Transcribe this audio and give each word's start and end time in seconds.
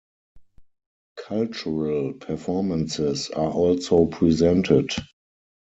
Cultural 1.15 2.13
performances 2.13 3.29
are 3.29 3.51
also 3.51 4.07
presented. 4.07 4.91